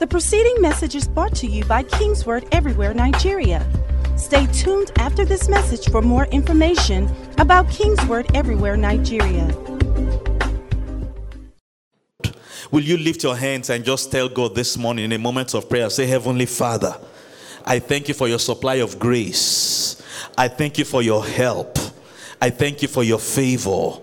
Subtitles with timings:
[0.00, 3.70] The preceding message is brought to you by Kingsword Everywhere Nigeria.
[4.16, 9.54] Stay tuned after this message for more information about Kingsword Everywhere Nigeria.
[12.70, 15.68] Will you lift your hands and just tell God this morning in a moment of
[15.68, 15.90] prayer?
[15.90, 16.96] Say, Heavenly Father,
[17.66, 20.00] I thank you for your supply of grace.
[20.38, 21.78] I thank you for your help.
[22.40, 23.98] I thank you for your favor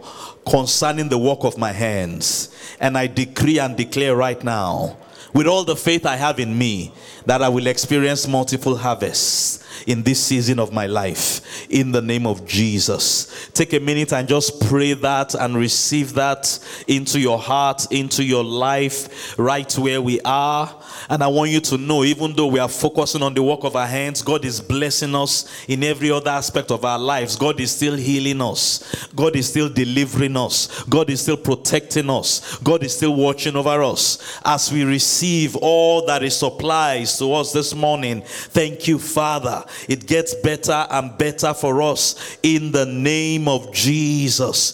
[0.47, 2.55] concerning the work of my hands.
[2.79, 4.97] And I decree and declare right now
[5.37, 6.91] with all the faith I have in me,
[7.27, 12.25] that I will experience multiple harvests in this season of my life in the name
[12.25, 13.49] of Jesus.
[13.53, 18.43] Take a minute and just pray that and receive that into your heart, into your
[18.43, 20.73] life, right where we are.
[21.09, 23.75] And I want you to know, even though we are focusing on the work of
[23.75, 27.35] our hands, God is blessing us in every other aspect of our lives.
[27.35, 29.07] God is still healing us.
[29.15, 30.83] God is still delivering us.
[30.83, 32.57] God is still protecting us.
[32.59, 37.53] God is still watching over us as we receive all that is supplies to us
[37.53, 38.21] this morning.
[38.25, 39.65] Thank you, Father.
[39.87, 44.73] It gets better and better for us in the name of Jesus.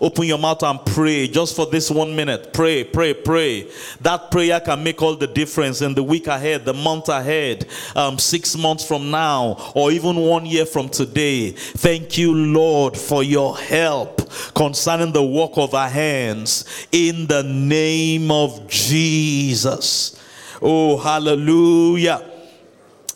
[0.00, 2.52] Open your mouth and pray just for this one minute.
[2.52, 3.70] Pray, pray, pray.
[4.00, 8.18] That prayer can make all the difference in the week ahead, the month ahead, um,
[8.18, 11.50] six months from now, or even one year from today.
[11.52, 18.30] Thank you, Lord, for your help concerning the work of our hands in the name
[18.30, 20.17] of Jesus.
[20.60, 22.28] Oh, hallelujah.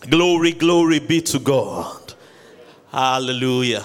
[0.09, 2.15] Glory, glory be to God.
[2.91, 3.85] Hallelujah.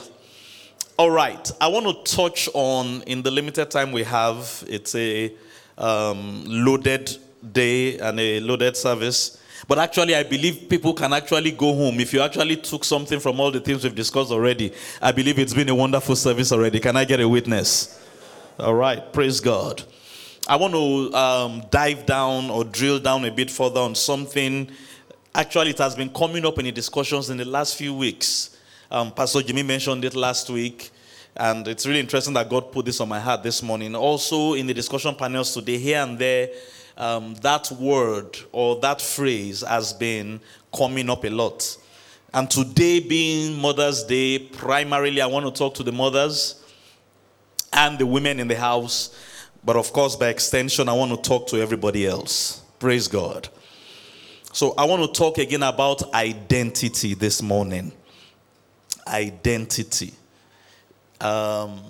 [0.97, 5.31] All right, I want to touch on, in the limited time we have, it's a
[5.77, 7.15] um, loaded
[7.51, 9.41] day and a loaded service.
[9.67, 11.99] But actually, I believe people can actually go home.
[11.99, 15.53] If you actually took something from all the things we've discussed already, I believe it's
[15.53, 16.79] been a wonderful service already.
[16.79, 18.03] Can I get a witness?
[18.59, 19.83] All right, praise God.
[20.49, 24.71] I want to um, dive down or drill down a bit further on something.
[25.35, 28.57] Actually, it has been coming up in the discussions in the last few weeks.
[28.89, 30.91] Um, Pastor Jimmy mentioned it last week,
[31.35, 33.93] and it's really interesting that God put this on my heart this morning.
[33.93, 36.47] Also, in the discussion panels today, here and there,
[36.95, 40.39] um, that word or that phrase has been
[40.73, 41.77] coming up a lot.
[42.33, 46.63] And today, being Mother's Day, primarily I want to talk to the mothers
[47.73, 49.13] and the women in the house
[49.67, 52.61] but of course, by extension, I want to talk to everybody else.
[52.79, 53.49] Praise God.
[54.53, 57.91] So I want to talk again about identity this morning.
[59.05, 60.13] Identity.
[61.19, 61.81] Um,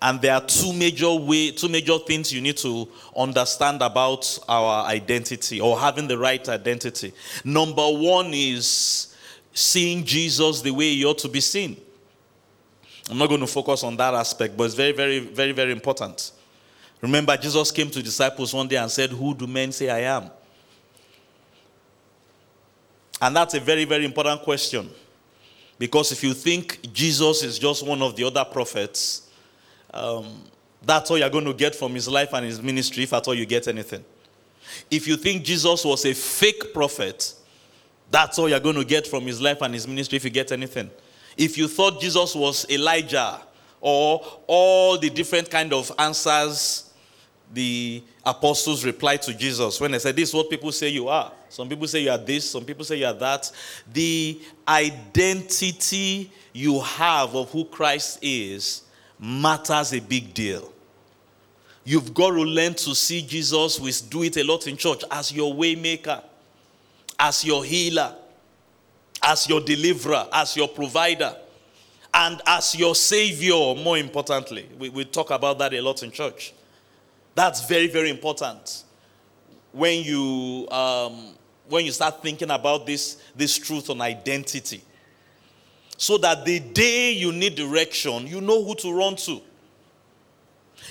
[0.00, 4.86] and there are two major way, two major things you need to understand about our
[4.86, 7.12] identity or having the right identity.
[7.44, 9.14] Number one is
[9.52, 11.76] seeing Jesus the way he ought to be seen.
[13.10, 16.32] I'm not going to focus on that aspect, but it's very, very, very, very important.
[17.00, 20.30] Remember, Jesus came to disciples one day and said, Who do men say I am?
[23.20, 24.90] And that's a very, very important question.
[25.78, 29.28] Because if you think Jesus is just one of the other prophets,
[29.92, 30.42] um,
[30.82, 33.34] that's all you're going to get from his life and his ministry, if at all
[33.34, 34.04] you get anything.
[34.90, 37.34] If you think Jesus was a fake prophet,
[38.10, 40.52] that's all you're going to get from his life and his ministry, if you get
[40.52, 40.90] anything.
[41.36, 43.40] If you thought Jesus was Elijah
[43.80, 46.85] or all the different kind of answers
[47.52, 51.32] the apostles replied to Jesus when they said, This is what people say you are.
[51.48, 53.50] Some people say you are this, some people say you are that.
[53.92, 58.82] The identity you have of who Christ is
[59.18, 60.72] matters a big deal.
[61.84, 65.32] You've got to learn to see Jesus, we do it a lot in church, as
[65.32, 66.22] your waymaker,
[67.18, 68.12] as your healer,
[69.22, 71.34] as your deliverer, as your provider,
[72.12, 74.68] and as your savior, more importantly.
[74.78, 76.52] We, we talk about that a lot in church.
[77.36, 78.84] That's very, very important.
[79.70, 81.34] When you, um,
[81.68, 84.82] when you start thinking about this, this truth on identity.
[85.98, 89.42] So that the day you need direction, you know who to run to.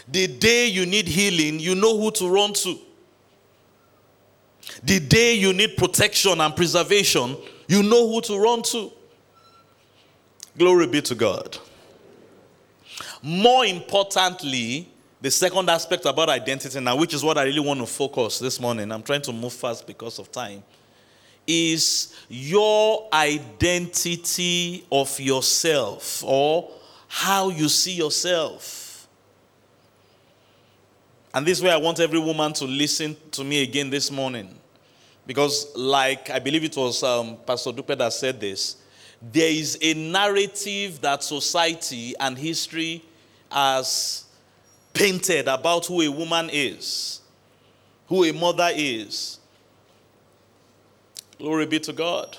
[0.07, 2.77] The day you need healing, you know who to run to.
[4.83, 7.38] The day you need protection and preservation,
[7.68, 8.92] you know who to run to.
[10.59, 11.57] Glory be to God.
[13.24, 14.89] More importantly,
[15.21, 18.59] the second aspect about identity now, which is what I really want to focus this
[18.59, 20.63] morning, I'm trying to move fast because of time,
[21.47, 26.71] is your identity of yourself or
[27.07, 29.07] how you see yourself.
[31.33, 34.57] And this way, I want every woman to listen to me again this morning.
[35.27, 38.77] Because, like I believe it was um, Pastor Dupe that said this,
[39.21, 43.03] there is a narrative that society and history
[43.51, 44.25] has
[44.95, 47.21] painted about who a woman is.
[48.07, 49.39] who a mother is.
[51.38, 52.38] Glory be to God.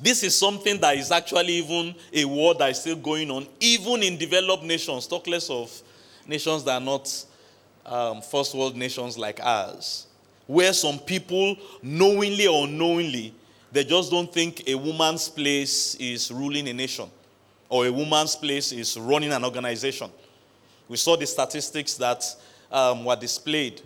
[0.00, 4.02] This is something that is actually even a war that is still going on, even
[4.02, 5.70] in developed nations, talk less of
[6.26, 7.24] nations that are not
[7.86, 10.06] um, first world nations like ours,
[10.46, 13.34] where some people, knowingly or unknowingly,
[13.72, 17.10] they just don't think a woman's place is ruling a nation
[17.68, 20.10] or a woman's place is running an organization.
[20.88, 22.24] We saw the statistics that
[22.70, 23.82] um, were displayed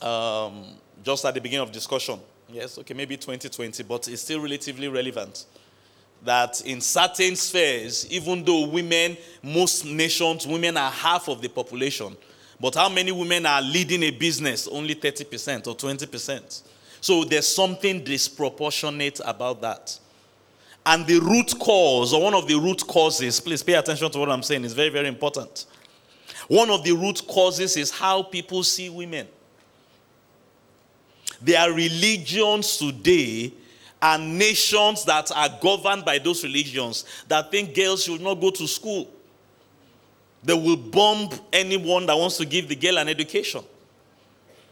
[0.00, 0.64] um,
[1.02, 2.20] just at the beginning of discussion.
[2.50, 5.44] Yes, okay, maybe 2020, but it's still relatively relevant.
[6.24, 12.16] That in certain spheres, even though women, most nations, women are half of the population,
[12.60, 14.66] but how many women are leading a business?
[14.66, 16.62] Only 30% or 20%.
[17.00, 19.98] So there's something disproportionate about that.
[20.88, 24.30] And the root cause, or one of the root causes, please pay attention to what
[24.30, 25.66] I'm saying, is very, very important.
[26.48, 29.28] One of the root causes is how people see women.
[31.42, 33.52] There are religions today
[34.00, 38.66] and nations that are governed by those religions that think girls should not go to
[38.66, 39.10] school.
[40.42, 43.62] They will bomb anyone that wants to give the girl an education.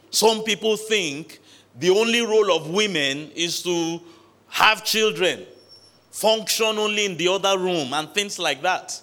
[0.09, 1.39] Some people think
[1.77, 4.01] the only role of women is to
[4.47, 5.45] have children,
[6.17, 8.99] function only in the other room, and things like that.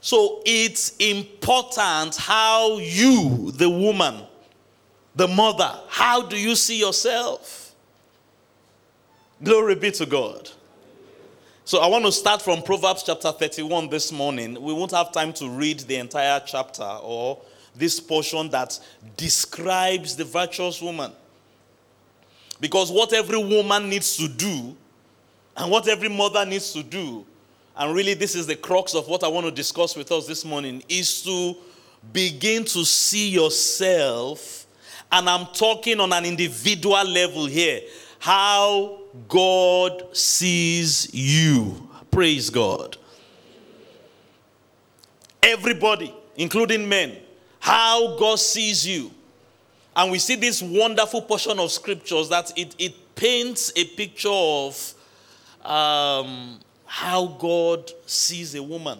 [0.00, 4.22] So it's important how you, the woman,
[5.14, 7.74] the mother, how do you see yourself?
[9.42, 10.48] Glory be to God.
[11.66, 14.54] So I want to start from Proverbs chapter 31 this morning.
[14.54, 17.42] We won't have time to read the entire chapter or
[17.76, 18.80] this portion that
[19.18, 21.12] describes the virtuous woman.
[22.58, 24.76] Because what every woman needs to do
[25.56, 27.24] and what every mother needs to do,
[27.76, 30.44] and really this is the crux of what I want to discuss with us this
[30.44, 31.56] morning, is to
[32.12, 34.62] begin to see yourself
[35.12, 37.82] and I'm talking on an individual level here.
[38.18, 41.88] How God sees you.
[42.10, 42.96] Praise God.
[45.42, 47.18] Everybody, including men,
[47.60, 49.10] how God sees you.
[49.94, 54.94] And we see this wonderful portion of scriptures that it, it paints a picture of
[55.64, 58.98] um, how God sees a woman.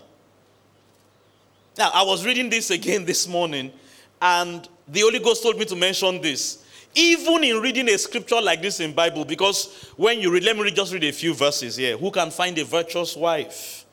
[1.79, 3.73] Now, I was reading this again this morning,
[4.21, 6.65] and the Holy Ghost told me to mention this.
[6.95, 10.71] Even in reading a scripture like this in Bible, because when you read, let me
[10.71, 11.97] just read a few verses here.
[11.97, 13.87] Who can find a virtuous wife?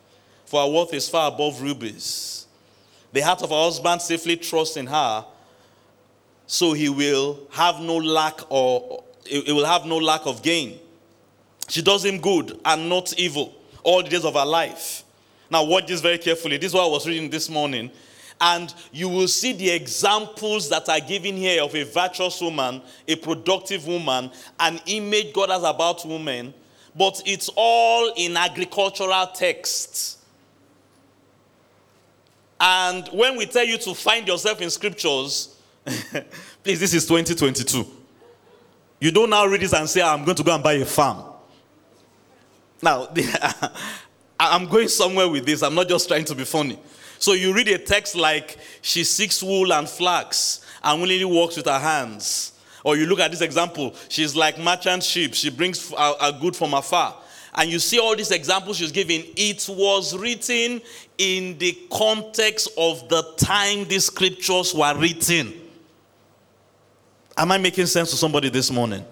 [0.44, 2.46] For her worth is far above rubies.
[3.12, 5.24] The heart of her husband safely trusts in her,
[6.46, 10.78] so he will have no lack or it will have no lack of gain.
[11.70, 15.04] She does him good and not evil all the days of her life.
[15.50, 16.56] Now, watch this very carefully.
[16.56, 17.92] This is what I was reading this morning.
[18.40, 23.14] And you will see the examples that are given here of a virtuous woman, a
[23.14, 26.52] productive woman, an image God has about women,
[26.96, 30.18] but it's all in agricultural texts.
[32.58, 35.56] And when we tell you to find yourself in scriptures,
[36.64, 37.86] please, this is 2022.
[38.98, 41.29] You don't now read this and say, I'm going to go and buy a farm.
[42.82, 43.08] Now,
[44.40, 45.62] I'm going somewhere with this.
[45.62, 46.78] I'm not just trying to be funny.
[47.18, 51.66] So you read a text like, she seeks wool and flax and willingly works with
[51.66, 52.52] her hands.
[52.82, 56.56] Or you look at this example, she's like merchant ship, she brings a, a good
[56.56, 57.14] from afar.
[57.54, 59.24] And you see all these examples she's giving.
[59.36, 60.80] It was written
[61.18, 65.52] in the context of the time these scriptures were written.
[67.36, 69.04] Am I making sense to somebody this morning?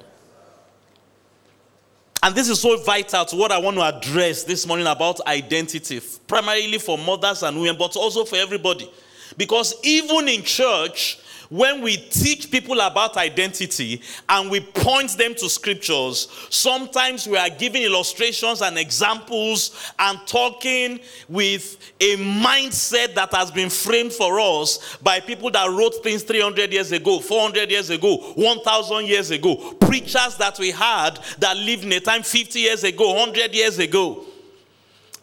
[2.23, 6.01] And this is so vital to what I want to address this morning about identity,
[6.27, 8.91] primarily for mothers and women, but also for everybody.
[9.37, 15.49] Because even in church, when we teach people about identity and we point them to
[15.49, 23.51] scriptures, sometimes we are giving illustrations and examples and talking with a mindset that has
[23.51, 28.17] been framed for us by people that wrote things 300 years ago, 400 years ago,
[28.35, 33.15] 1,000 years ago, preachers that we had that lived in a time 50 years ago,
[33.15, 34.25] 100 years ago.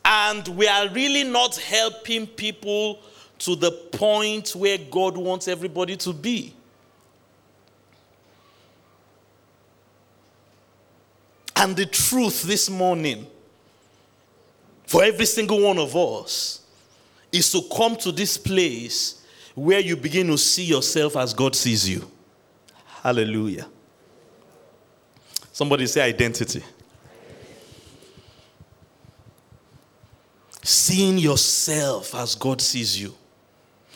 [0.04, 3.00] And we are really not helping people
[3.40, 6.54] to the point where God wants everybody to be.
[11.56, 13.28] And the truth this morning
[14.86, 16.62] for every single one of us
[17.32, 19.26] is to come to this place
[19.56, 22.10] where you begin to see yourself as God sees you.
[23.02, 23.68] Hallelujah.
[25.52, 26.64] Somebody say identity.
[30.62, 33.14] Seeing yourself as God sees you.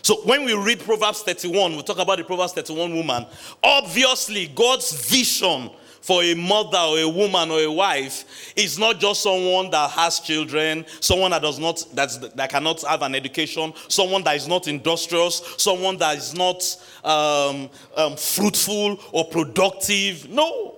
[0.02, 3.26] So when we read Proverbs 31, we talk about the Proverbs 31 woman.
[3.64, 5.70] Obviously, God's vision
[6.02, 10.20] for a mother or a woman or a wife is not just someone that has
[10.20, 14.68] children, someone that does not that's, that cannot have an education, someone that is not
[14.68, 16.64] industrious, someone that is not
[17.04, 20.30] um, um, fruitful or productive.
[20.30, 20.76] No.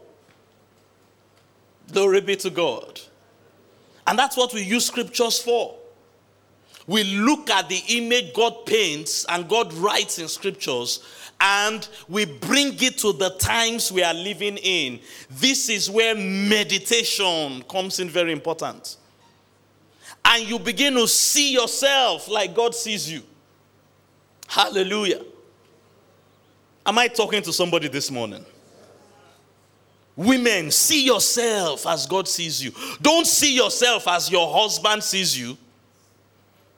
[1.91, 2.99] Glory be to God.
[4.07, 5.77] And that's what we use scriptures for.
[6.91, 11.01] We look at the image God paints and God writes in scriptures
[11.39, 14.99] and we bring it to the times we are living in.
[15.29, 18.97] This is where meditation comes in very important.
[20.25, 23.23] And you begin to see yourself like God sees you.
[24.49, 25.21] Hallelujah.
[26.85, 28.45] Am I talking to somebody this morning?
[30.17, 32.73] Women, see yourself as God sees you.
[33.01, 35.57] Don't see yourself as your husband sees you.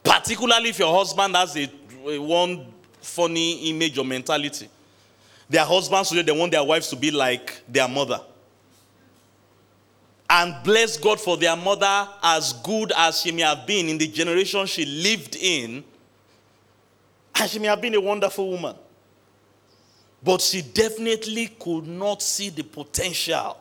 [0.03, 1.71] Particularly if your husband has a,
[2.05, 2.67] a one
[3.01, 4.67] funny image or mentality.
[5.49, 8.19] Their husbands today, they want their wives to be like their mother.
[10.29, 14.07] And bless God for their mother, as good as she may have been in the
[14.07, 15.83] generation she lived in.
[17.35, 18.75] And she may have been a wonderful woman.
[20.23, 23.57] But she definitely could not see the potential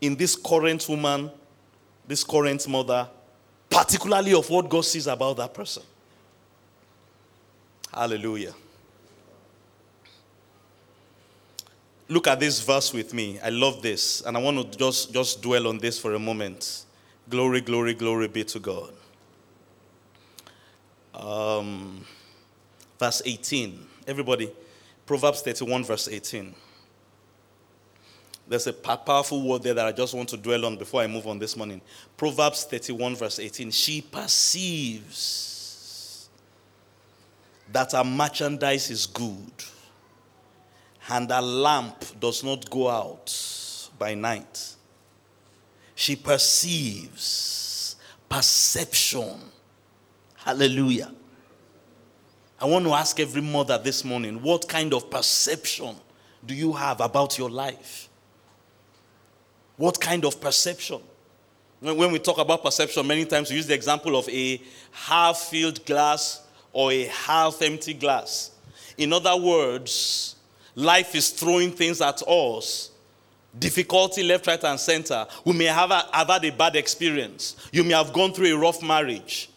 [0.00, 1.30] in this current woman,
[2.06, 3.08] this current mother,
[3.76, 5.82] particularly of what God sees about that person.
[7.92, 8.54] Hallelujah.
[12.08, 13.38] Look at this verse with me.
[13.44, 16.84] I love this, and I want to just, just dwell on this for a moment.
[17.28, 18.92] Glory, glory, glory be to God.
[21.12, 22.02] Um,
[22.98, 23.86] verse 18.
[24.06, 24.50] Everybody,
[25.04, 26.54] Proverbs 31, verse 18.
[28.48, 31.26] There's a powerful word there that I just want to dwell on before I move
[31.26, 31.80] on this morning.
[32.16, 33.72] Proverbs 31, verse 18.
[33.72, 35.56] She perceives
[37.72, 39.50] that her merchandise is good,
[41.08, 44.76] and her lamp does not go out by night.
[45.96, 47.96] She perceives
[48.28, 49.40] perception.
[50.36, 51.12] Hallelujah.
[52.60, 55.96] I want to ask every mother this morning what kind of perception
[56.44, 58.08] do you have about your life?
[59.76, 61.00] What kind of perception?
[61.80, 65.84] When, we talk about perception, many times we use the example of a half filled
[65.84, 66.42] glass
[66.72, 68.52] or a half empty glass.
[68.96, 70.36] In other words,
[70.74, 72.90] life is throwing things at us
[73.58, 75.26] difficulty left, right, and center.
[75.44, 77.56] We may have, have had a bad experience.
[77.72, 79.48] You may have gone through a rough marriage.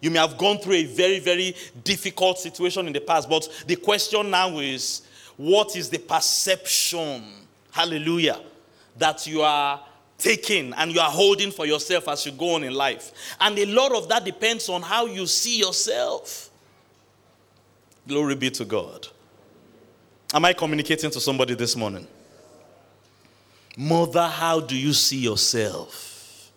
[0.00, 3.28] You may have gone through a very, very difficult situation in the past.
[3.28, 5.02] But the question now is
[5.36, 7.24] what is the perception?
[7.72, 8.40] Hallelujah
[8.98, 9.80] that you are
[10.18, 13.12] taking and you are holding for yourself as you go on in life.
[13.40, 16.50] And a lot of that depends on how you see yourself.
[18.06, 19.06] Glory be to God.
[20.34, 22.06] Am I communicating to somebody this morning?
[23.76, 26.50] Mother, how do you see yourself?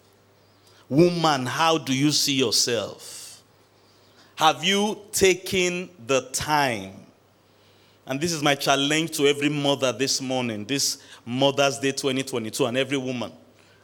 [0.89, 3.41] Woman, how do you see yourself?
[4.35, 6.93] Have you taken the time?
[8.05, 12.77] And this is my challenge to every mother this morning, this Mother's Day 2022 and
[12.77, 13.31] every woman,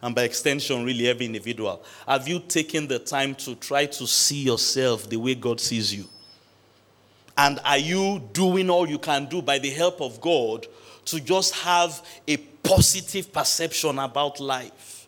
[0.01, 1.83] and by extension, really every individual.
[2.07, 6.05] Have you taken the time to try to see yourself the way God sees you?
[7.37, 10.65] And are you doing all you can do by the help of God
[11.05, 15.07] to just have a positive perception about life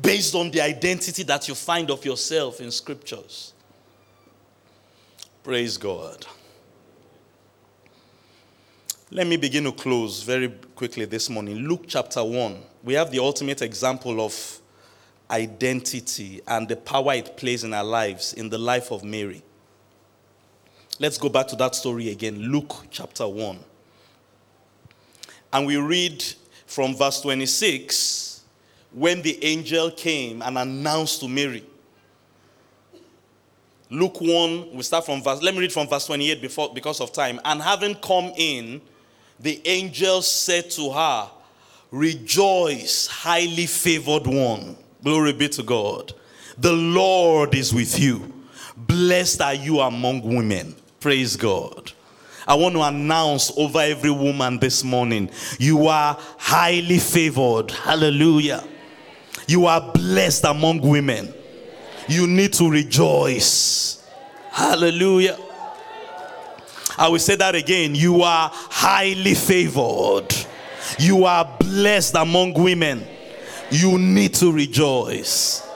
[0.00, 3.54] based on the identity that you find of yourself in scriptures?
[5.42, 6.26] Praise God.
[9.12, 11.66] Let me begin to close very quickly this morning.
[11.66, 12.62] Luke chapter 1.
[12.84, 14.60] We have the ultimate example of
[15.28, 19.42] identity and the power it plays in our lives, in the life of Mary.
[21.00, 22.36] Let's go back to that story again.
[22.36, 23.58] Luke chapter 1.
[25.54, 26.22] And we read
[26.66, 28.44] from verse 26
[28.92, 31.64] when the angel came and announced to Mary.
[33.90, 37.12] Luke 1, we start from verse, let me read from verse 28 before, because of
[37.12, 37.40] time.
[37.44, 38.80] And having come in,
[39.40, 41.30] the angel said to her,
[41.90, 44.76] Rejoice, highly favored one.
[45.02, 46.12] Glory be to God.
[46.58, 48.32] The Lord is with you.
[48.76, 50.76] Blessed are you among women.
[51.00, 51.92] Praise God.
[52.46, 57.70] I want to announce over every woman this morning you are highly favored.
[57.70, 58.64] Hallelujah.
[59.46, 61.32] You are blessed among women.
[62.08, 64.06] You need to rejoice.
[64.50, 65.38] Hallelujah.
[67.00, 67.94] I will say that again.
[67.94, 70.26] You are highly favored.
[70.98, 73.06] You are blessed among women.
[73.70, 75.66] You need to rejoice.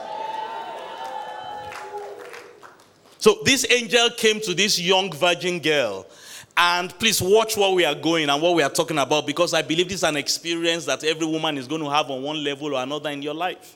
[3.17, 6.05] So this angel came to this young virgin girl.
[6.55, 9.63] And please watch what we are going and what we are talking about because I
[9.63, 12.75] believe this is an experience that every woman is going to have on one level
[12.75, 13.74] or another in your life.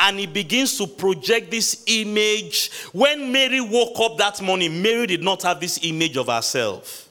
[0.00, 2.70] And he begins to project this image.
[2.92, 7.08] When Mary woke up that morning, Mary did not have this image of herself.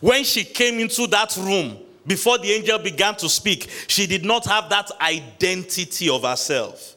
[0.00, 4.44] When she came into that room, before the angel began to speak, she did not
[4.46, 6.96] have that identity of herself.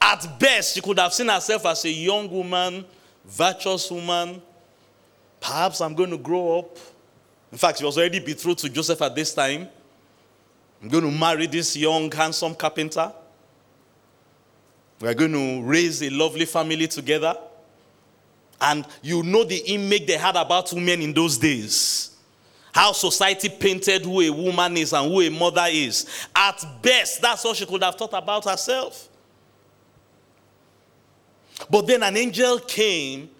[0.00, 2.84] At best, she could have seen herself as a young woman,
[3.24, 4.42] virtuous woman.
[5.40, 6.76] Perhaps I'm going to grow up.
[7.52, 9.68] In fact, she was already betrothed to Joseph at this time.
[10.82, 13.12] I'm going to marry this young, handsome carpenter.
[15.00, 17.36] We're going to raise a lovely family together.
[18.60, 22.16] And you know the image they had about women in those days.
[22.72, 26.06] How society painted who a woman is and who a mother is.
[26.34, 29.08] At best, that's all she could have thought about herself.
[31.68, 33.30] But then an angel came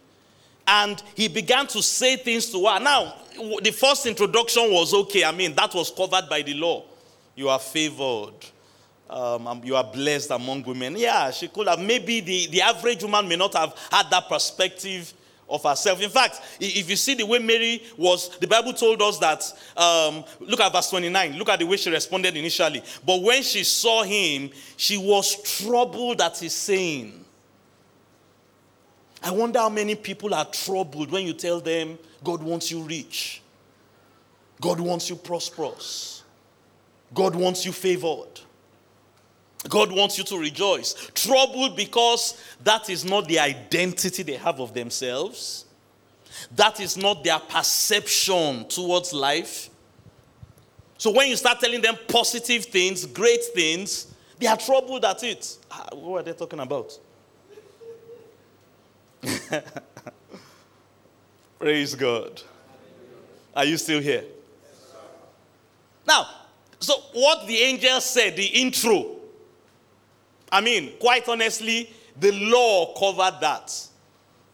[0.66, 2.80] and he began to say things to her.
[2.80, 3.14] Now,
[3.62, 5.24] the first introduction was okay.
[5.24, 6.84] I mean, that was covered by the law.
[7.34, 8.34] You are favored.
[9.08, 10.96] Um, you are blessed among women.
[10.96, 11.80] Yeah, she could have.
[11.80, 15.12] Maybe the, the average woman may not have had that perspective
[15.50, 16.00] of herself.
[16.00, 19.42] In fact, if you see the way Mary was, the Bible told us that,
[19.76, 22.82] um, look at verse 29, look at the way she responded initially.
[23.04, 27.24] But when she saw him, she was troubled at his saying.
[29.22, 33.42] I wonder how many people are troubled when you tell them God wants you rich,
[34.60, 36.19] God wants you prosperous.
[37.12, 38.40] God wants you favored.
[39.68, 40.94] God wants you to rejoice.
[41.14, 45.66] Troubled because that is not the identity they have of themselves.
[46.56, 49.68] That is not their perception towards life.
[50.96, 55.58] So when you start telling them positive things, great things, they are troubled at it.
[55.70, 56.98] Ah, what are they talking about?
[61.58, 62.42] Praise God.
[63.54, 64.24] Are you still here?
[66.06, 66.26] Now,
[66.80, 69.16] so, what the angel said, the intro,
[70.50, 73.86] I mean, quite honestly, the law covered that.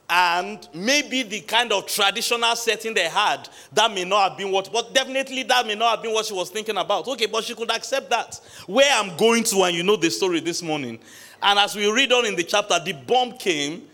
[0.09, 4.73] And maybe the kind of traditional setting they had, that may not have been what,
[4.73, 7.09] but definitely that may not have been what she was thinking about.
[7.09, 8.41] Okay, but she could accept that.
[8.67, 10.99] Where I'm going to, and you know the story this morning.
[11.43, 13.89] And as we read on in the chapter, the bomb came,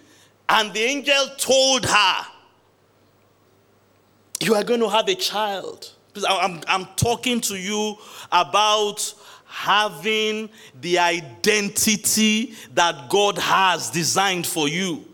[0.49, 2.27] and the angel told her,
[4.40, 5.92] You are going to have a child
[6.29, 7.96] I'm, I'm talking to you
[8.31, 9.14] about
[9.46, 10.48] having
[10.81, 15.05] the identity that God has designed for you.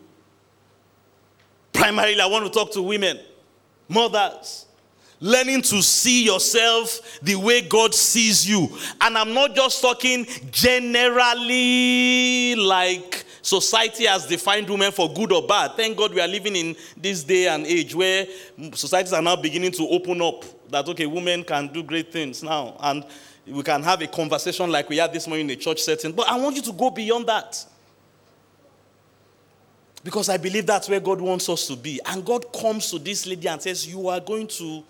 [1.73, 3.19] Primarily, I want to talk to women,
[3.89, 4.67] mothers,
[5.21, 8.69] learning to see yourself the way God sees you.
[9.01, 15.73] And I'm not just talking generally like society has defined women for good or bad.
[15.73, 18.27] Thank God we are living in this day and age where
[18.75, 22.77] societies are now beginning to open up that, okay, women can do great things now.
[22.81, 23.05] And
[23.47, 26.13] we can have a conversation like we had this morning in a church setting.
[26.13, 27.65] But I want you to go beyond that.
[30.05, 32.01] Because I believe that's where God wants us to be.
[32.07, 34.85] And God comes to this lady and says, You are going to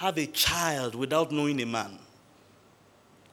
[0.00, 1.98] have a child without knowing a man.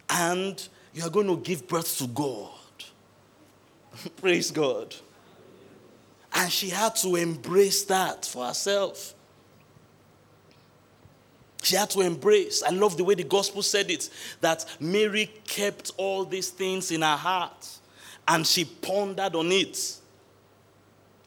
[0.10, 2.50] And you are going to give birth to God.
[4.18, 4.94] Praise God.
[6.34, 9.14] And she had to embrace that for herself.
[11.64, 12.62] She had to embrace.
[12.62, 14.10] I love the way the gospel said it
[14.42, 17.66] that Mary kept all these things in her heart
[18.28, 19.96] and she pondered on it.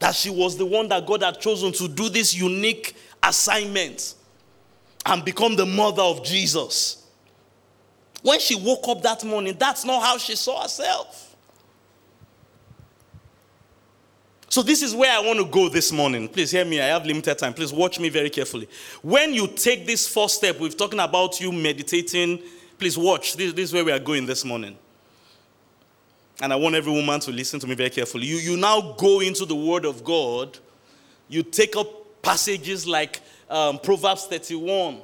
[0.01, 4.17] That she was the one that God had chosen to do this unique assignment
[5.07, 7.07] and become the mother of Jesus.
[8.23, 11.31] When she woke up that morning, that's not how she saw herself.
[14.51, 16.29] So, this is where I want to go this morning.
[16.29, 16.81] Please hear me.
[16.81, 17.55] I have limited time.
[17.55, 18.69] Please watch me very carefully.
[19.01, 22.43] When you take this first step, we've talking about you meditating.
[22.77, 23.37] Please watch.
[23.37, 24.77] This, this is where we are going this morning.
[26.43, 28.27] And I want every woman to listen to me very carefully.
[28.27, 30.59] You, you now go into the Word of God.
[31.29, 35.01] You take up passages like um, Proverbs 31,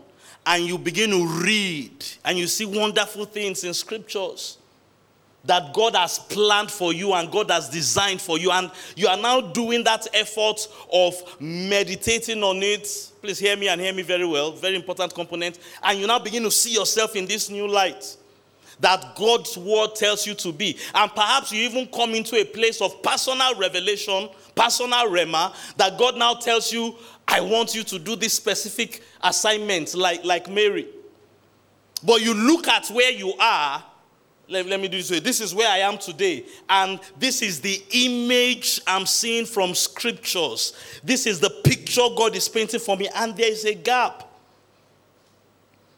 [0.47, 4.59] and you begin to read, and you see wonderful things in scriptures
[5.47, 8.51] that God has planned for you and God has designed for you.
[8.51, 12.89] And you are now doing that effort of meditating on it.
[13.21, 14.53] Please hear me and hear me very well.
[14.53, 15.59] Very important component.
[15.83, 18.17] And you now begin to see yourself in this new light
[18.81, 20.77] that God's word tells you to be.
[20.95, 26.17] And perhaps you even come into a place of personal revelation, personal rhema that God
[26.17, 26.97] now tells you,
[27.29, 30.89] I want you to do this specific assignment, like, like Mary.
[32.03, 33.85] But you look at where you are
[34.49, 35.19] let, let me do this way.
[35.19, 36.45] This is where I am today.
[36.69, 40.73] And this is the image I'm seeing from scriptures.
[41.03, 43.09] This is the picture God is painting for me.
[43.15, 44.23] And there is a gap.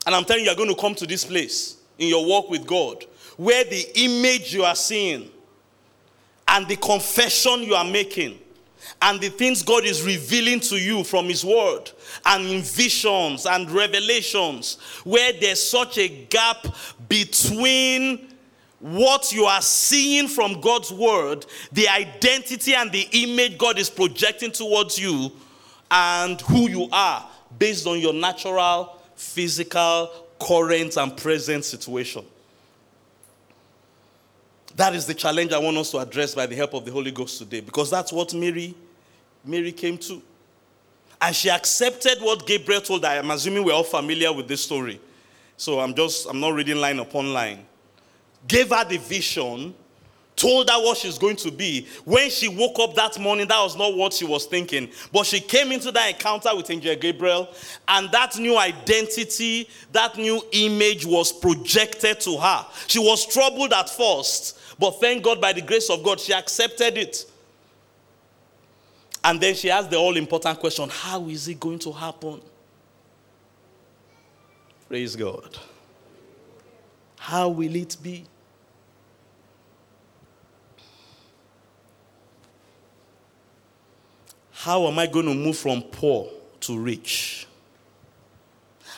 [0.06, 2.66] And I'm telling you, you're going to come to this place in your walk with
[2.66, 3.04] God
[3.36, 5.30] where the image you are seeing
[6.48, 8.38] and the confession you are making
[9.02, 11.90] and the things God is revealing to you from His Word
[12.26, 16.66] and in visions and revelations, where there's such a gap
[17.08, 18.28] between
[18.80, 24.52] what you are seeing from God's word, the identity and the image God is projecting
[24.52, 25.32] towards you,
[25.90, 32.24] and who you are based on your natural, physical, current, and present situation.
[34.78, 37.10] That is the challenge I want us to address by the help of the Holy
[37.10, 38.74] Ghost today, because that's what Mary,
[39.44, 40.22] Mary came to.
[41.20, 43.10] And she accepted what Gabriel told her.
[43.10, 45.00] I'm assuming we're all familiar with this story.
[45.56, 47.66] So I'm just, I'm not reading line upon line
[48.46, 49.74] gave her the vision,
[50.36, 51.86] told her what she's going to be.
[52.04, 54.88] When she woke up that morning, that was not what she was thinking.
[55.12, 57.48] But she came into that encounter with Angel Gabriel,
[57.88, 62.66] and that new identity, that new image was projected to her.
[62.86, 66.96] She was troubled at first, but thank God, by the grace of God, she accepted
[66.96, 67.24] it.
[69.24, 72.40] And then she asked the all important question How is it going to happen?
[74.88, 75.58] Praise God.
[77.18, 78.24] How will it be?
[84.52, 86.28] How am I going to move from poor
[86.60, 87.46] to rich?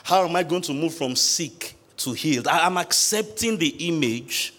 [0.02, 2.48] How am I going to move from sick to healed?
[2.48, 4.54] I'm accepting the image.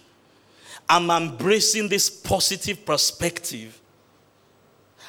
[0.92, 3.80] I'm embracing this positive perspective.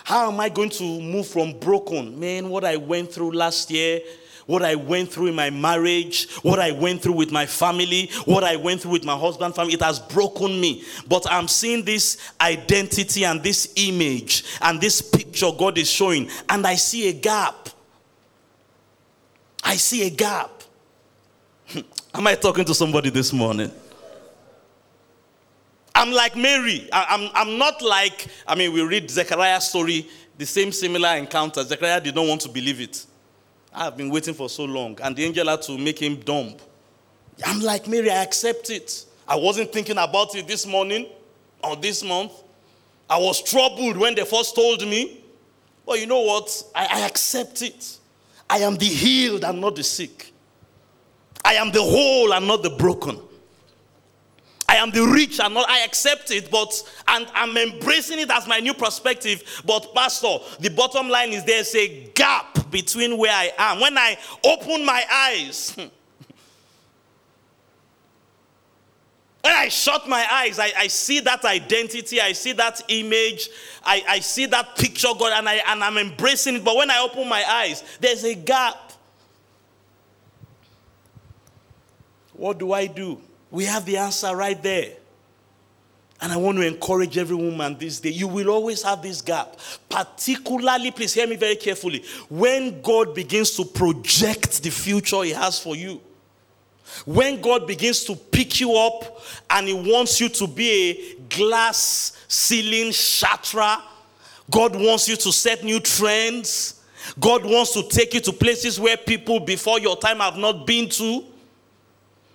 [0.04, 2.20] How am I going to move from broken?
[2.20, 4.00] Man, what I went through last year,
[4.46, 8.44] what I went through in my marriage, what I went through with my family, what
[8.44, 10.84] I went through with my husband family, it has broken me.
[11.08, 16.64] But I'm seeing this identity and this image and this picture God is showing, and
[16.64, 17.70] I see a gap.
[19.64, 20.62] I see a gap.
[22.14, 23.72] Am I talking to somebody this morning?
[25.94, 26.88] I'm like Mary.
[26.92, 31.62] I'm, I'm not like, I mean, we read Zechariah's story, the same similar encounter.
[31.62, 33.04] Zechariah did not want to believe it.
[33.74, 34.98] I've been waiting for so long.
[35.02, 36.56] And the angel had to make him dumb.
[37.46, 39.04] I'm like, Mary, I accept it.
[39.26, 41.06] I wasn't thinking about it this morning
[41.62, 42.32] or this month.
[43.08, 45.22] I was troubled when they first told me.
[45.86, 46.62] But you know what?
[46.74, 47.98] I, I accept it.
[48.48, 50.32] I am the healed and not the sick.
[51.44, 53.20] I am the whole and not the broken.
[54.72, 56.72] I am the rich and not, I accept it, but
[57.06, 59.62] and I'm embracing it as my new perspective.
[59.66, 63.80] But, Pastor, the bottom line is there's a gap between where I am.
[63.80, 65.90] When I open my eyes, when
[69.44, 73.50] I shut my eyes, I, I see that identity, I see that image,
[73.84, 76.64] I, I see that picture, God, and, I, and I'm embracing it.
[76.64, 78.94] But when I open my eyes, there's a gap.
[82.32, 83.20] What do I do?
[83.52, 84.94] We have the answer right there.
[86.20, 88.10] And I want to encourage every woman this day.
[88.10, 89.56] You will always have this gap.
[89.88, 92.04] Particularly, please hear me very carefully.
[92.28, 96.00] When God begins to project the future He has for you,
[97.04, 102.24] when God begins to pick you up and He wants you to be a glass
[102.28, 103.78] ceiling shatterer,
[104.50, 106.80] God wants you to set new trends.
[107.18, 110.88] God wants to take you to places where people before your time have not been
[110.90, 111.24] to.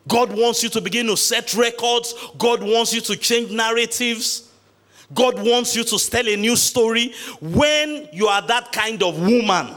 [0.08, 2.14] God wants you to begin to set records.
[2.38, 4.52] God wants you to change narratives.
[5.14, 7.14] God wants you to tell a new story.
[7.42, 9.74] When you are that kind of woman,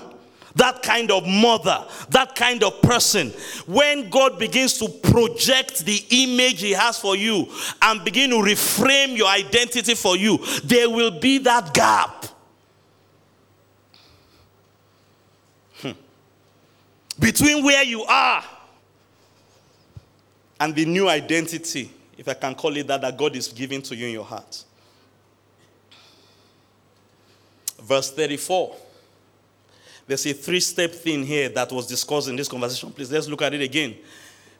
[0.57, 3.31] that kind of mother, that kind of person,
[3.66, 7.47] when God begins to project the image He has for you
[7.83, 12.27] and begin to reframe your identity for you, there will be that gap.
[15.81, 15.93] Hmm.
[17.19, 18.45] Between where you are
[20.61, 23.96] and the new identity, if I can call it that, that God is giving to
[23.96, 24.62] you in your heart.
[27.83, 28.77] Verse 34.
[30.07, 32.92] There's a three step thing here that was discussed in this conversation.
[32.92, 33.96] Please let's look at it again.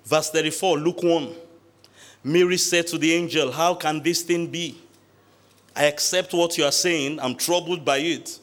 [0.05, 1.35] Verse 34, Luke 1.
[2.25, 4.81] Mary said to the angel, How can this thing be?
[5.77, 7.21] I accept what you are saying.
[7.21, 8.39] I'm troubled by it.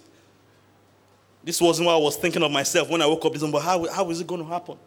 [1.44, 3.64] This wasn't what I was thinking of myself when I woke up this morning, but
[3.64, 4.78] how, how is it going to happen?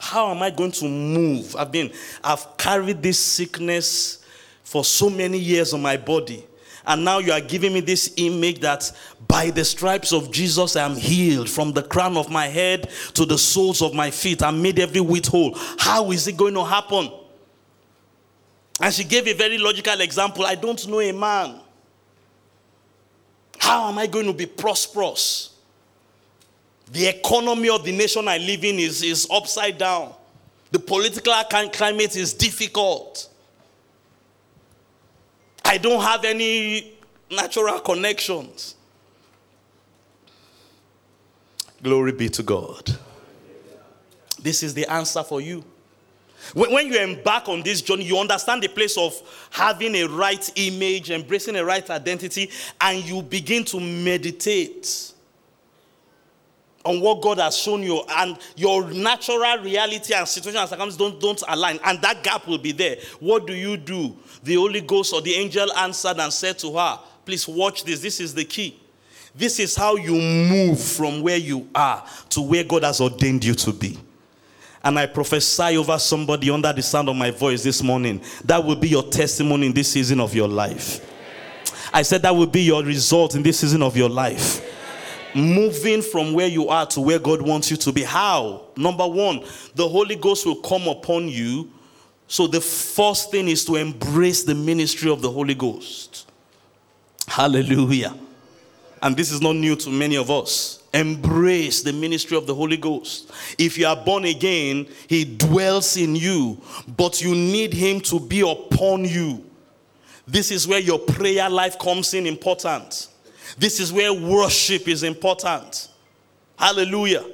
[0.00, 1.54] How am I going to move?
[1.54, 1.92] I've been,
[2.24, 4.24] I've carried this sickness
[4.64, 6.46] for so many years on my body.
[6.86, 8.90] And now you are giving me this image that
[9.28, 13.26] by the stripes of Jesus I am healed from the crown of my head to
[13.26, 14.42] the soles of my feet.
[14.42, 15.52] I made every whit whole.
[15.78, 17.12] How is it going to happen?
[18.80, 20.46] And she gave a very logical example.
[20.46, 21.60] I don't know a man.
[23.58, 25.49] How am I going to be prosperous?
[26.92, 30.12] The economy of the nation I live in is, is upside down.
[30.72, 31.32] The political
[31.72, 33.28] climate is difficult.
[35.64, 36.94] I don't have any
[37.30, 38.74] natural connections.
[41.82, 42.98] Glory be to God.
[44.42, 45.64] This is the answer for you.
[46.54, 49.14] When you embark on this journey, you understand the place of
[49.50, 52.50] having a right image, embracing a right identity,
[52.80, 55.09] and you begin to meditate
[56.84, 61.20] on what God has shown you, and your natural reality and situation and circumstances don't,
[61.20, 62.96] don't align, and that gap will be there.
[63.18, 64.16] What do you do?
[64.42, 68.00] The Holy Ghost or the angel answered and said to her, Please watch this.
[68.00, 68.80] This is the key.
[69.34, 73.54] This is how you move from where you are to where God has ordained you
[73.54, 73.98] to be.
[74.82, 78.22] And I prophesy over somebody under the sound of my voice this morning.
[78.44, 81.06] That will be your testimony in this season of your life.
[81.92, 84.66] I said that will be your result in this season of your life.
[85.34, 88.02] Moving from where you are to where God wants you to be.
[88.02, 88.62] How?
[88.76, 91.70] Number one, the Holy Ghost will come upon you.
[92.26, 96.30] So the first thing is to embrace the ministry of the Holy Ghost.
[97.26, 98.14] Hallelujah.
[99.02, 102.76] And this is not new to many of us embrace the ministry of the Holy
[102.76, 103.30] Ghost.
[103.58, 106.60] If you are born again, He dwells in you,
[106.96, 109.44] but you need Him to be upon you.
[110.26, 113.08] This is where your prayer life comes in important.
[113.58, 115.88] This is where worship is important.
[116.58, 117.24] Hallelujah.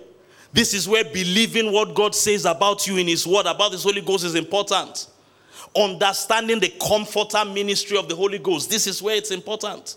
[0.53, 4.01] This is where believing what God says about you in His Word, about His Holy
[4.01, 5.09] Ghost, is important.
[5.77, 8.71] Understanding the comforter ministry of the Holy Ghost.
[8.71, 9.97] This is where it's important.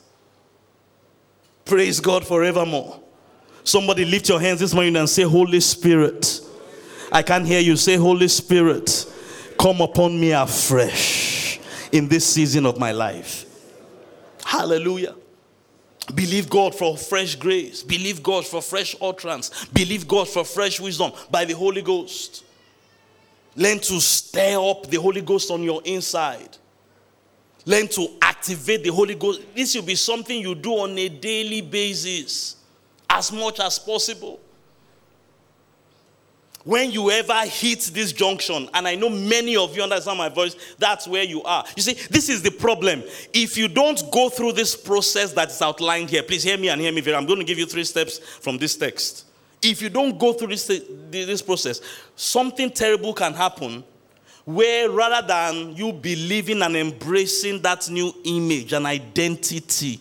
[1.64, 3.00] Praise God forevermore.
[3.64, 6.42] Somebody lift your hands this morning and say, Holy Spirit.
[7.12, 7.76] I can't hear you.
[7.76, 9.06] Say, Holy Spirit,
[9.58, 11.60] come upon me afresh
[11.92, 13.46] in this season of my life.
[14.44, 15.16] Hallelujah.
[16.16, 17.84] Believe God for fresh grace.
[17.84, 19.66] Believe God for fresh utterance.
[19.68, 22.44] Believe God for fresh wisdom by the Holy Ghost.
[23.56, 26.58] Learn to stir up the Holy Ghost on your inside.
[27.66, 29.42] Learn to activate the Holy Ghost.
[29.56, 32.56] This will be something you do on a daily basis
[33.10, 34.40] as much as possible.
[36.66, 40.56] When you ever hit this junction, and I know many of you understand my voice,
[40.78, 41.64] that's where you are.
[41.76, 43.02] You see, this is the problem.
[43.34, 46.82] If you don't go through this process that is outlined here, please hear me and
[46.82, 47.16] hear me very.
[47.16, 49.26] I'm going to give you three steps from this text.
[49.62, 50.68] If you don't go through this,
[51.10, 51.82] this process,
[52.16, 53.84] something terrible can happen
[54.46, 60.00] where rather than you believing and embracing that new image and identity,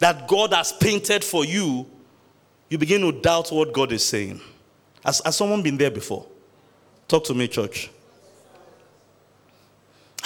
[0.00, 1.86] that God has painted for you,
[2.68, 4.40] you begin to doubt what God is saying.
[5.04, 6.26] Has, has someone been there before?
[7.06, 7.90] Talk to me, church.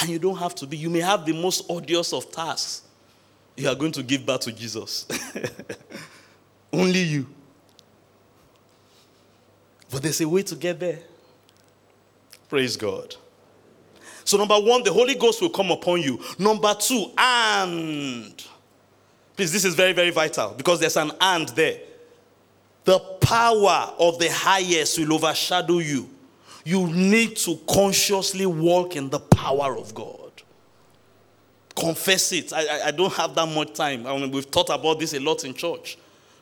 [0.01, 0.77] And you don't have to be.
[0.77, 2.83] You may have the most odious of tasks.
[3.57, 5.07] You are going to give birth to Jesus.
[6.73, 7.27] Only you.
[9.91, 11.01] But there's a way to get there.
[12.49, 13.17] Praise God.
[14.25, 16.21] So, number one, the Holy Ghost will come upon you.
[16.39, 18.43] Number two, and
[19.41, 21.79] Please, this is very, very vital because there's an and there.
[22.85, 26.09] The power of the highest will overshadow you.
[26.65, 30.31] You need to consciously walk in the power of God.
[31.77, 32.53] Confess it.
[32.53, 34.07] I, I, I don't have that much time.
[34.07, 35.99] I mean, we've taught about this a lot in church.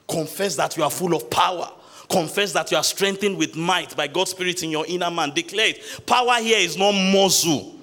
[0.08, 1.70] Confess that you are full of power.
[2.08, 5.32] Confess that you are strengthened with might by God's Spirit in your inner man.
[5.34, 6.06] Declare it.
[6.06, 7.78] Power here is not muscle.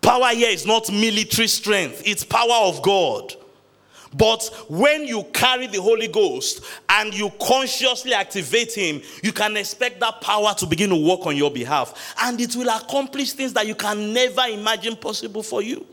[0.00, 3.34] Power here is not military strength, it's power of God.
[4.12, 10.00] But when you carry the Holy Ghost and you consciously activate Him, you can expect
[10.00, 12.14] that power to begin to work on your behalf.
[12.20, 15.86] And it will accomplish things that you can never imagine possible for you.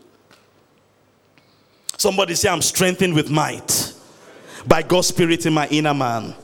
[1.96, 3.92] Somebody say, I'm strengthened with might
[4.66, 6.34] by God's Spirit in my inner man.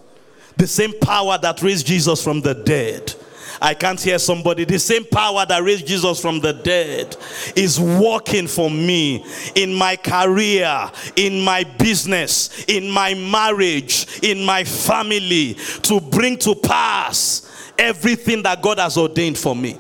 [0.57, 3.15] The same power that raised Jesus from the dead
[3.64, 4.64] I can't hear somebody.
[4.64, 7.16] The same power that raised Jesus from the dead
[7.57, 9.24] is working for me
[9.55, 16.55] in my career, in my business, in my marriage, in my family to bring to
[16.55, 19.79] pass everything that God has ordained for me.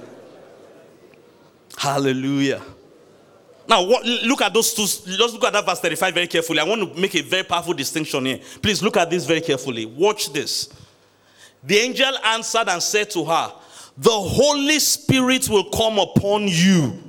[1.76, 2.62] Hallelujah.
[3.68, 4.84] Now, what, look at those two.
[4.84, 6.60] Just look at that verse 35 very carefully.
[6.60, 8.40] I want to make a very powerful distinction here.
[8.62, 9.84] Please look at this very carefully.
[9.84, 10.70] Watch this.
[11.62, 13.52] The angel answered and said to her,
[13.96, 17.00] the Holy Spirit will come upon you.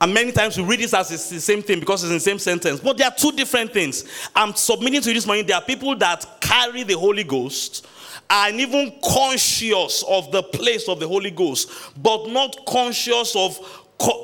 [0.00, 2.20] And many times we read this as it's the same thing because it's in the
[2.20, 2.80] same sentence.
[2.80, 4.04] But there are two different things.
[4.34, 5.46] I'm submitting to you this morning.
[5.46, 7.86] There are people that carry the Holy Ghost
[8.30, 13.58] and even conscious of the place of the Holy Ghost, but not conscious of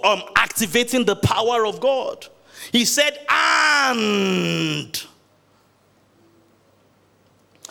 [0.04, 2.26] um, activating the power of God.
[2.70, 5.04] He said, and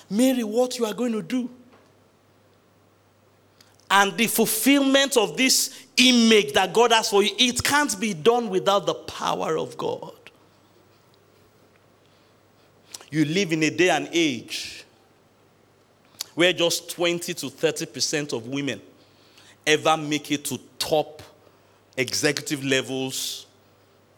[0.10, 1.50] Mary, what you are going to do.
[3.96, 8.50] And the fulfillment of this image that God has for you, it can't be done
[8.50, 10.16] without the power of God.
[13.12, 14.84] You live in a day and age
[16.34, 18.82] where just 20 to 30% of women
[19.68, 21.22] ever make it to top
[21.96, 23.46] executive levels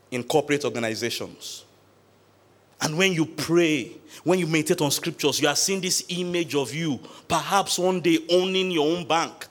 [0.10, 1.66] in corporate organizations.
[2.80, 3.92] And when you pray,
[4.24, 8.20] when you meditate on scriptures, you are seeing this image of you, perhaps one day
[8.30, 9.48] owning your own bank.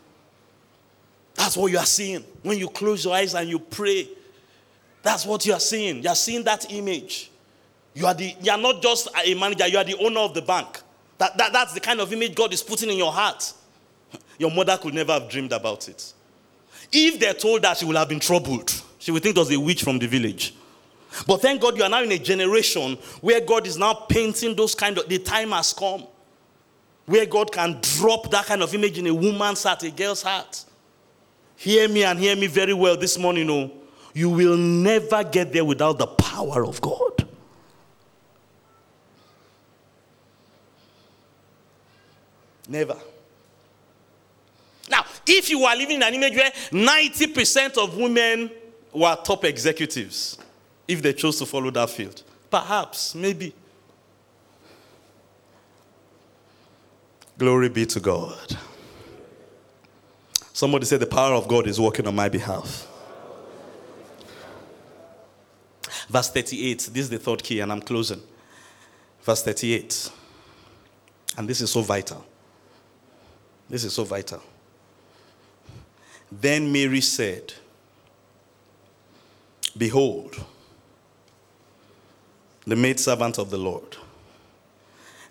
[1.45, 2.25] That's what you are seeing.
[2.43, 4.09] When you close your eyes and you pray,
[5.03, 6.03] that's what you are seeing.
[6.03, 7.31] You are seeing that image.
[7.93, 10.41] You are, the, you are not just a manager, you are the owner of the
[10.41, 10.81] bank.
[11.19, 13.53] That, that, that's the kind of image God is putting in your heart.
[14.39, 16.15] Your mother could never have dreamed about it.
[16.91, 18.83] If they told her, she would have been troubled.
[18.99, 20.55] She would think was a witch from the village.
[21.27, 24.75] But thank God you are now in a generation where God is now painting those
[24.75, 26.07] kind of, the time has come
[27.05, 30.65] where God can drop that kind of image in a woman's heart, a girl's heart.
[31.65, 33.49] Hear me and hear me very well this morning.
[33.49, 33.71] Oh,
[34.13, 37.27] you will never get there without the power of God.
[42.69, 42.99] Never.
[44.91, 48.51] Now, if you are living in an image where 90% of women
[48.93, 50.37] were top executives,
[50.87, 53.55] if they chose to follow that field, perhaps, maybe.
[57.39, 58.59] Glory be to God.
[60.55, 62.87] Somebody said, The power of God is working on my behalf.
[66.09, 68.23] Verse 38, this is the third key, and I'm closing.
[69.23, 70.13] Verse 38.
[71.37, 72.25] And this is so vital.
[73.69, 74.41] This is so vital.
[76.31, 77.53] Then Mary said,
[79.77, 80.37] Behold,
[82.65, 83.97] the maidservant of the Lord,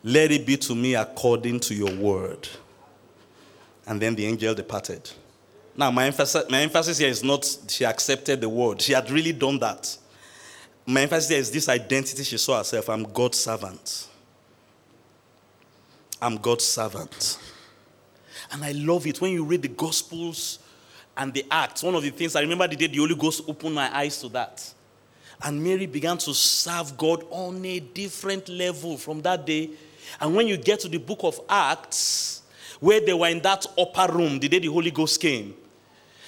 [0.03, 2.49] let it be to me according to your word.
[3.85, 5.09] And then the angel departed.
[5.75, 9.33] Now, my emphasis, my emphasis here is not she accepted the word, she had really
[9.33, 9.97] done that.
[10.85, 14.07] My emphasis here is this identity she saw herself I'm God's servant.
[16.21, 17.37] I'm God's servant.
[18.51, 20.59] And I love it when you read the Gospels
[21.17, 21.83] and the Acts.
[21.83, 24.29] One of the things I remember the day the Holy Ghost opened my eyes to
[24.29, 24.73] that.
[25.41, 29.71] And Mary began to serve God on a different level from that day.
[30.21, 32.42] And when you get to the book of Acts,
[32.79, 35.53] where they were in that upper room the day the Holy Ghost came,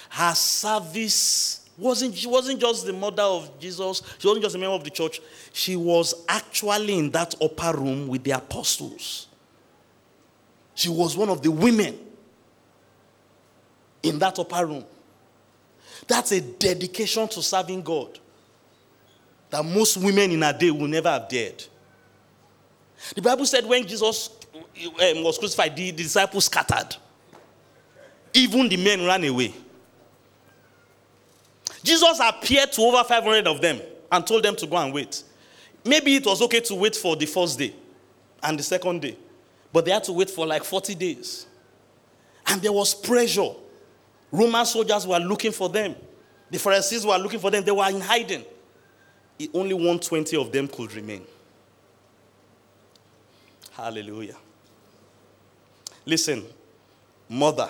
[0.09, 4.75] her service wasn't she wasn't just the mother of Jesus, she wasn't just a member
[4.75, 9.27] of the church, she was actually in that upper room with the apostles.
[10.73, 11.97] She was one of the women
[14.03, 14.85] in that upper room.
[16.07, 18.19] That's a dedication to serving God
[19.49, 21.63] that most women in a day will never have dared.
[23.15, 24.29] The Bible said when Jesus
[24.77, 26.97] Um, was crucified, the, the disciples scattered.
[28.33, 29.53] Even the men ran away.
[31.81, 33.79] Jesus appeared to over 500 of them
[34.11, 35.23] and told them to go and wait.
[35.85, 37.73] Maybe it was okay to wait for the first day
[38.43, 39.15] and the second day,
[39.71, 41.45] but they had to wait for like 40 days.
[42.47, 43.51] And there was pressure.
[44.31, 45.95] Roman soldiers were looking for them.
[46.49, 47.63] The Pharisees were looking for them.
[47.63, 48.43] They were in hiding.
[49.53, 51.21] Only 120 of them could remain.
[53.71, 54.35] Hallelujah.
[56.05, 56.43] Listen,
[57.27, 57.69] mother,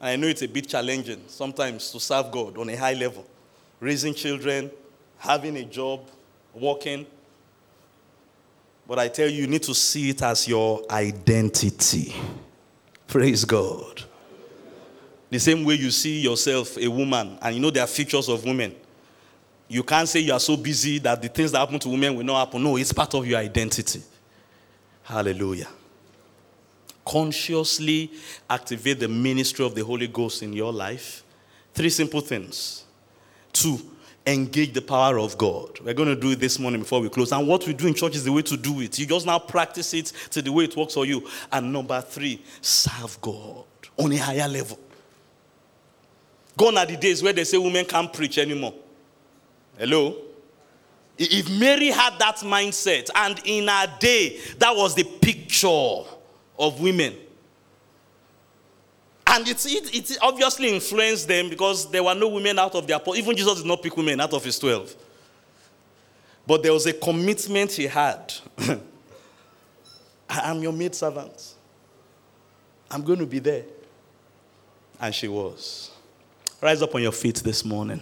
[0.00, 3.24] I know it's a bit challenging sometimes to serve God on a high level.
[3.80, 4.70] Raising children,
[5.18, 6.00] having a job,
[6.54, 7.06] working.
[8.86, 12.14] But I tell you, you need to see it as your identity.
[13.06, 14.02] Praise God.
[15.30, 18.44] The same way you see yourself a woman, and you know there are features of
[18.44, 18.74] women.
[19.68, 22.24] You can't say you are so busy that the things that happen to women will
[22.24, 22.62] not happen.
[22.62, 24.02] No, it's part of your identity.
[25.02, 25.68] Hallelujah.
[27.06, 28.10] Consciously
[28.50, 31.22] activate the ministry of the Holy Ghost in your life.
[31.72, 32.84] Three simple things.
[33.52, 33.78] Two,
[34.26, 35.78] engage the power of God.
[35.80, 37.32] We're going to do it this morning before we close.
[37.32, 38.98] And what we do in church is the way to do it.
[38.98, 41.26] You just now practice it to the way it works for you.
[41.52, 43.64] And number three, serve God
[43.96, 44.78] on a higher level.
[46.56, 48.74] Gone are the days where they say women can't preach anymore.
[49.78, 50.16] Hello?
[51.18, 56.02] If Mary had that mindset, and in her day, that was the picture
[56.58, 57.14] of women.
[59.26, 63.00] And it, it, it obviously influenced them because there were no women out of their
[63.14, 64.94] Even Jesus did not pick women out of his 12.
[66.46, 68.32] But there was a commitment he had.
[70.28, 71.54] I am your maid servant.
[72.90, 73.64] I'm going to be there.
[75.00, 75.90] And she was.
[76.62, 78.00] Rise up on your feet this morning.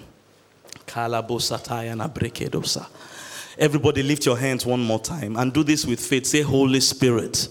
[3.58, 6.26] Everybody lift your hands one more time and do this with faith.
[6.26, 7.48] Say, Holy Spirit.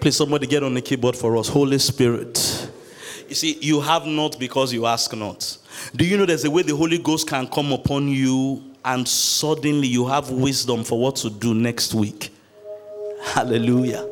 [0.00, 1.48] Please, somebody get on the keyboard for us.
[1.48, 2.70] Holy Spirit.
[3.28, 5.58] You see, you have not because you ask not.
[5.94, 9.86] Do you know there's a way the Holy Ghost can come upon you and suddenly
[9.86, 12.30] you have wisdom for what to do next week?
[13.22, 14.08] Hallelujah.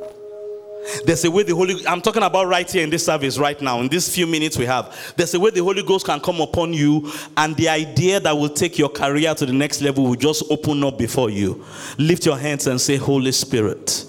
[1.05, 3.81] There's a way the Holy I'm talking about right here in this service right now,
[3.81, 5.15] in these few minutes we have.
[5.17, 8.49] There's a way the Holy Ghost can come upon you, and the idea that will
[8.49, 11.65] take your career to the next level will just open up before you.
[11.99, 14.05] Lift your hands and say, Holy Spirit.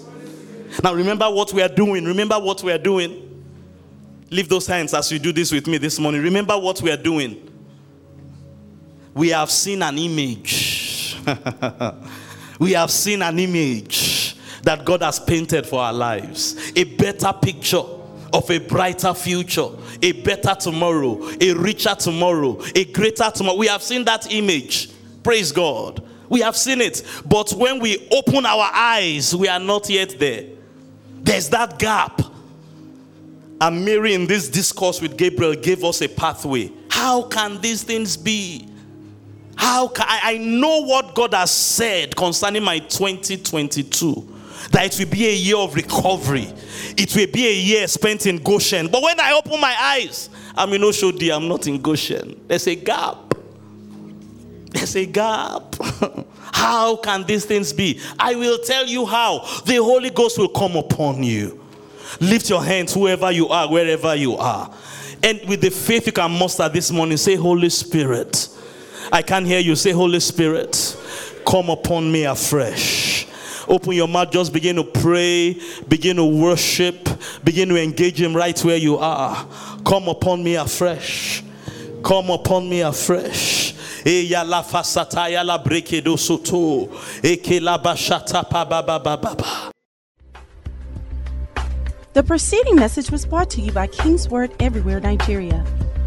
[0.82, 2.04] Now remember what we are doing.
[2.04, 3.24] Remember what we are doing.
[4.30, 6.22] Lift those hands as you do this with me this morning.
[6.22, 7.44] Remember what we are doing.
[9.14, 11.16] We have seen an image.
[12.58, 16.72] we have seen an image that God has painted for our lives.
[16.76, 17.82] A better picture
[18.32, 19.68] of a brighter future,
[20.02, 23.56] a better tomorrow, a richer tomorrow, a greater tomorrow.
[23.56, 24.90] We have seen that image.
[25.22, 26.04] Praise God.
[26.28, 27.02] We have seen it.
[27.24, 30.44] But when we open our eyes, we are not yet there.
[31.28, 32.22] There's that gap.
[33.60, 36.72] And Mary, in this discourse with Gabriel, gave us a pathway.
[36.90, 38.66] How can these things be?
[39.54, 44.36] How can I, I know what God has said concerning my 2022?
[44.70, 46.50] That it will be a year of recovery.
[46.96, 48.88] It will be a year spent in Goshen.
[48.88, 52.40] But when I open my eyes, I'm in Oshodi, I'm not in Goshen.
[52.48, 53.27] There's a gap.
[54.70, 55.76] There's a gap.
[56.52, 58.00] how can these things be?
[58.18, 59.40] I will tell you how.
[59.64, 61.64] The Holy Ghost will come upon you.
[62.20, 64.72] Lift your hands, whoever you are, wherever you are.
[65.22, 68.48] And with the faith you can muster this morning, say, Holy Spirit.
[69.10, 70.96] I can't hear you say, Holy Spirit,
[71.46, 73.26] come upon me afresh.
[73.66, 75.58] Open your mouth, just begin to pray,
[75.88, 77.08] begin to worship,
[77.44, 79.46] begin to engage Him right where you are.
[79.84, 81.42] Come upon me afresh.
[82.02, 83.74] Come upon me afresh.
[84.08, 86.88] La fasata la brekedo soto.
[87.22, 89.70] Eke la bashata pa ba ba ba ba ba.
[92.14, 95.62] The preceding message was brought to you by KingsWord Everywhere Nigeria.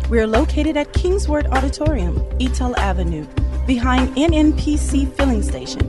[0.10, 3.28] We are located at KingsWord Auditorium, Etal Avenue,
[3.68, 5.86] behind NNPC Filling Station,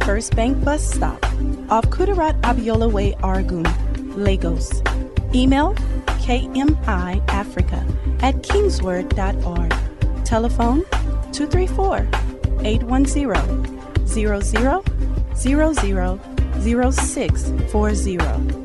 [0.00, 1.24] First Bank Bus Stop,
[1.70, 3.64] off Kudirat Abiola Way, Oregun,
[4.16, 4.82] Lagos.
[5.32, 5.74] Email
[6.26, 7.84] kmiafrica
[8.20, 9.72] at kingsword.org.
[10.24, 10.84] Telephone
[11.32, 12.08] 234
[12.64, 13.42] 810
[14.06, 14.82] 00
[15.34, 16.18] 00
[16.62, 18.61] 0640.